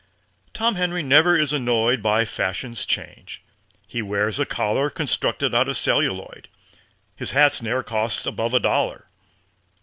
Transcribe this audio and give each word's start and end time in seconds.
Tom 0.55 0.73
Henry 0.77 1.03
never 1.03 1.37
is 1.37 1.53
annoyed 1.53 2.01
By 2.01 2.25
fashion's 2.25 2.85
change. 2.87 3.43
He 3.85 4.01
wears 4.01 4.39
a 4.39 4.47
collar 4.47 4.89
Constructed 4.89 5.53
out 5.53 5.69
of 5.69 5.77
celluloid. 5.77 6.47
His 7.15 7.33
hats 7.33 7.61
ne'er 7.61 7.83
cost 7.83 8.25
above 8.25 8.55
a 8.55 8.59
dollar. 8.59 9.05